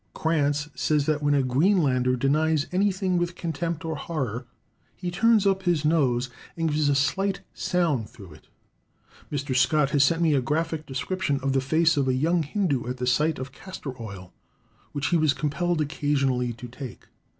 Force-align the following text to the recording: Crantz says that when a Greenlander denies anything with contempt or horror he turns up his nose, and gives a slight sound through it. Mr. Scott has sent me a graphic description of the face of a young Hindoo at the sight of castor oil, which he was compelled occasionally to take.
Crantz 0.15 0.67
says 0.73 1.05
that 1.05 1.21
when 1.21 1.35
a 1.35 1.43
Greenlander 1.43 2.15
denies 2.15 2.65
anything 2.71 3.19
with 3.19 3.35
contempt 3.35 3.85
or 3.85 3.95
horror 3.95 4.47
he 4.95 5.11
turns 5.11 5.45
up 5.45 5.61
his 5.61 5.85
nose, 5.85 6.27
and 6.57 6.69
gives 6.71 6.89
a 6.89 6.95
slight 6.95 7.41
sound 7.53 8.09
through 8.09 8.33
it. 8.33 8.47
Mr. 9.31 9.55
Scott 9.55 9.91
has 9.91 10.03
sent 10.03 10.23
me 10.23 10.33
a 10.33 10.41
graphic 10.41 10.87
description 10.87 11.39
of 11.41 11.53
the 11.53 11.61
face 11.61 11.97
of 11.97 12.07
a 12.07 12.15
young 12.15 12.41
Hindoo 12.41 12.87
at 12.87 12.97
the 12.97 13.05
sight 13.05 13.37
of 13.37 13.51
castor 13.51 13.93
oil, 14.01 14.33
which 14.91 15.09
he 15.09 15.17
was 15.17 15.35
compelled 15.35 15.81
occasionally 15.81 16.51
to 16.53 16.67
take. 16.67 17.05